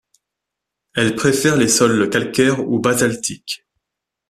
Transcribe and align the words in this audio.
Elle 0.95 1.15
préfère 1.15 1.57
les 1.57 1.67
sols 1.67 2.09
calcaires 2.09 2.67
ou 2.67 2.79
basaltiques. 2.79 3.67